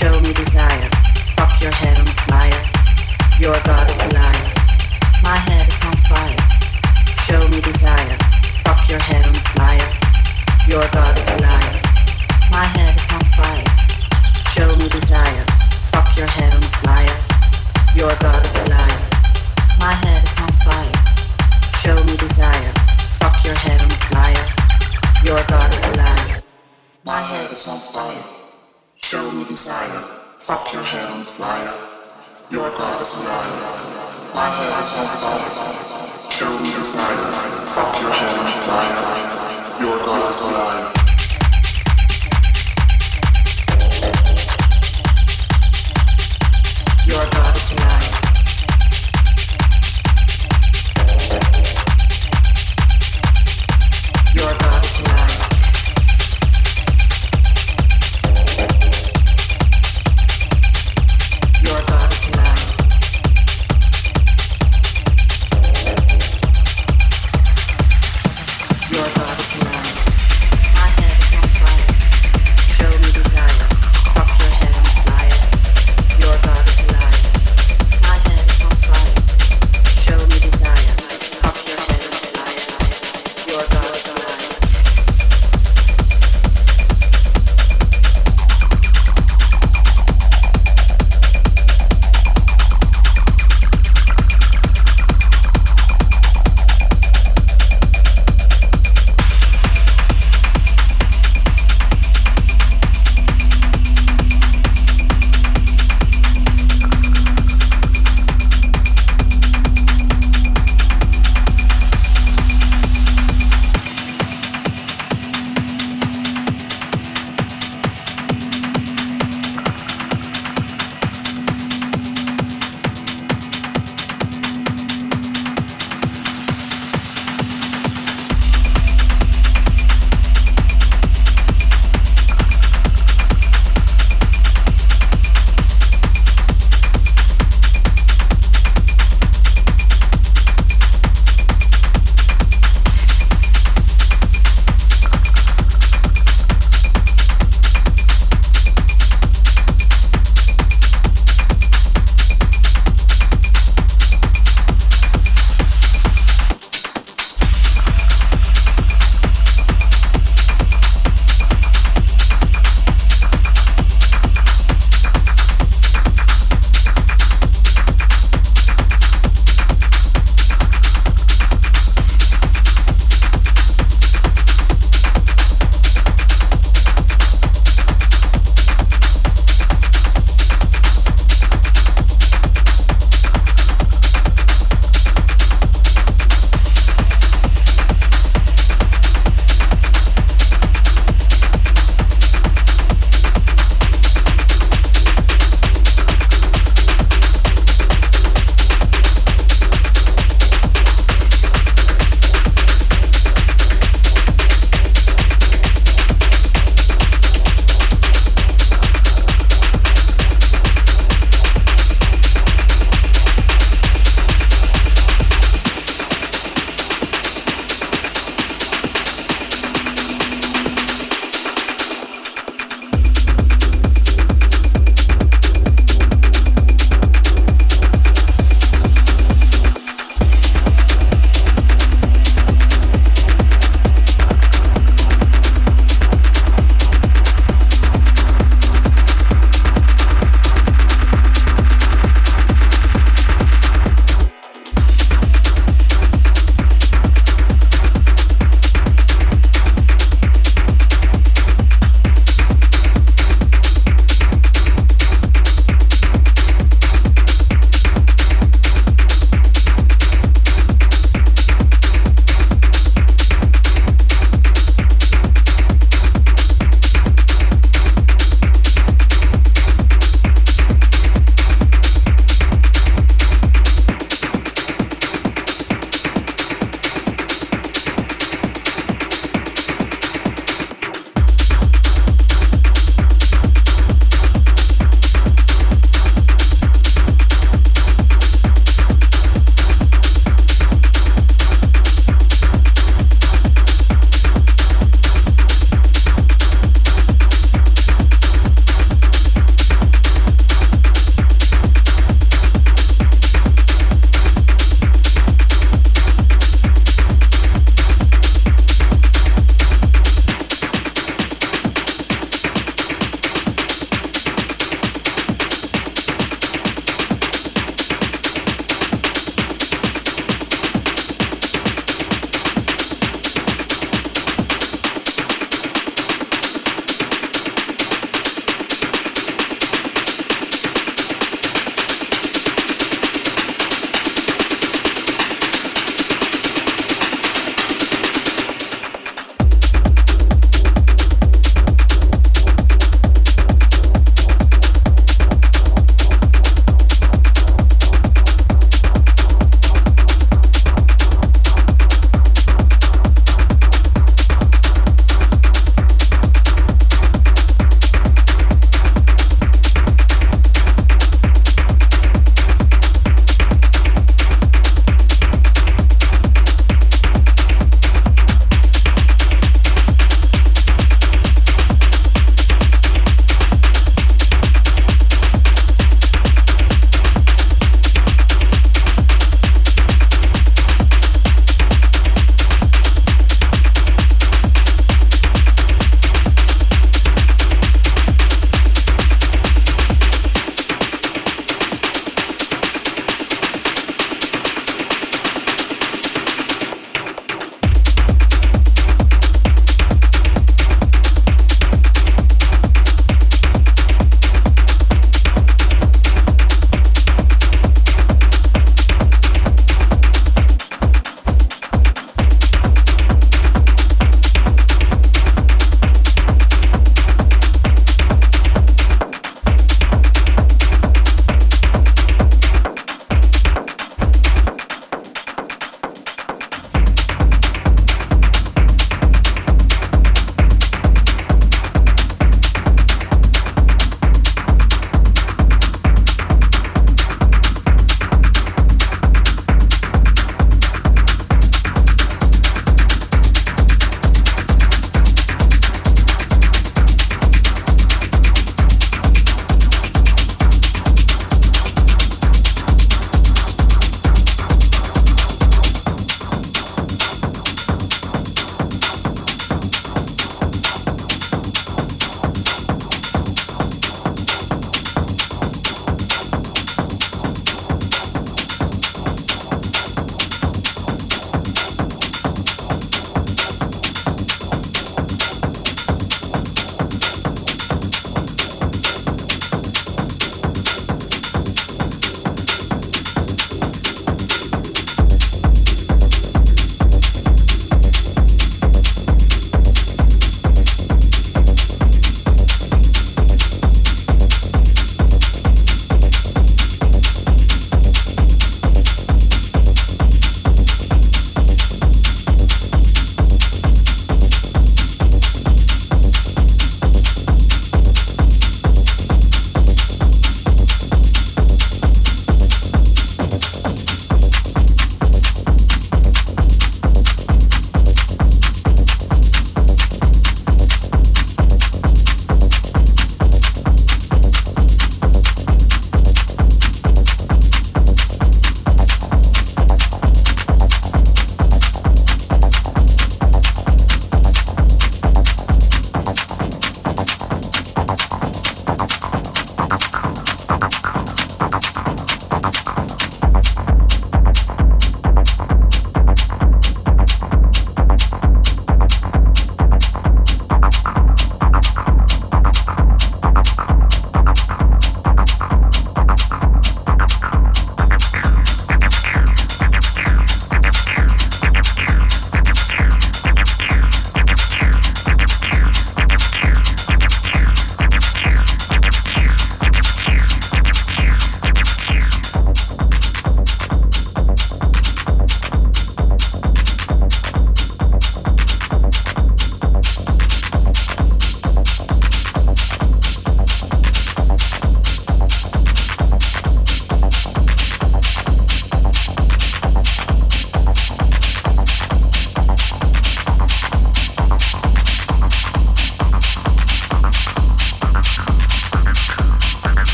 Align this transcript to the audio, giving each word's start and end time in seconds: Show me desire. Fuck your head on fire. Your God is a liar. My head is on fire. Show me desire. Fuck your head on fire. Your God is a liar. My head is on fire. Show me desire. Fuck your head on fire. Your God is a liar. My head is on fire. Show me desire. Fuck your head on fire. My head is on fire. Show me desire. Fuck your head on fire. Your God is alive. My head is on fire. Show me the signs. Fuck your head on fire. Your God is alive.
Show 0.00 0.18
me 0.22 0.32
desire. 0.32 0.88
Fuck 1.36 1.60
your 1.60 1.70
head 1.72 1.98
on 1.98 2.06
fire. 2.06 2.69
Your 3.40 3.56
God 3.64 3.88
is 3.88 4.02
a 4.02 4.08
liar. 4.12 4.52
My 5.22 5.38
head 5.48 5.66
is 5.66 5.80
on 5.82 5.96
fire. 6.12 6.36
Show 7.24 7.48
me 7.48 7.60
desire. 7.62 8.18
Fuck 8.64 8.86
your 8.90 9.00
head 9.00 9.24
on 9.24 9.32
fire. 9.56 9.90
Your 10.68 10.84
God 10.92 11.16
is 11.16 11.28
a 11.30 11.36
liar. 11.40 11.80
My 12.50 12.64
head 12.76 12.94
is 12.96 13.08
on 13.10 13.24
fire. 13.32 13.64
Show 14.52 14.68
me 14.76 14.88
desire. 14.90 15.44
Fuck 15.88 16.18
your 16.18 16.26
head 16.26 16.52
on 16.52 16.60
fire. 16.84 17.16
Your 17.96 18.12
God 18.20 18.44
is 18.44 18.56
a 18.58 18.64
liar. 18.68 19.00
My 19.80 19.94
head 20.04 20.22
is 20.22 20.36
on 20.36 20.52
fire. 20.60 20.92
Show 21.80 21.96
me 22.04 22.16
desire. 22.18 22.72
Fuck 23.20 23.42
your 23.42 23.54
head 23.54 23.80
on 23.80 23.88
fire. 23.88 24.46
My 27.04 27.20
head 27.22 27.50
is 27.50 27.66
on 27.66 27.78
fire. 27.78 28.22
Show 28.96 29.32
me 29.32 29.44
desire. 29.44 30.02
Fuck 30.38 30.74
your 30.74 30.82
head 30.82 31.08
on 31.08 31.24
fire. 31.24 31.99
Your 32.50 32.68
God 32.70 33.00
is 33.00 33.14
alive. 33.14 34.34
My 34.34 34.50
head 34.50 34.80
is 34.80 34.90
on 34.98 35.06
fire. 35.06 36.30
Show 36.32 36.50
me 36.58 36.70
the 36.74 36.82
signs. 36.82 37.60
Fuck 37.70 38.00
your 38.02 38.10
head 38.10 38.38
on 38.38 38.52
fire. 38.52 39.80
Your 39.80 40.04
God 40.04 40.28
is 40.28 40.40
alive. 40.40 40.99